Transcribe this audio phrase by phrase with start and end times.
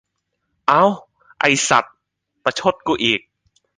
[0.67, 0.83] เอ้า
[1.39, 1.85] ไอ้สัด
[2.43, 3.21] ประชดกูอีก